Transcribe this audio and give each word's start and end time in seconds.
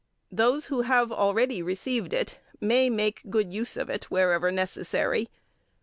Those 0.31 0.65
who 0.65 0.81
have 0.81 1.11
already 1.11 1.61
received 1.61 2.11
it 2.11 2.39
may 2.59 2.89
make 2.89 3.21
good 3.29 3.53
use 3.53 3.77
of 3.77 3.87
it 3.91 4.05
wherever 4.05 4.51
necessary. 4.51 5.29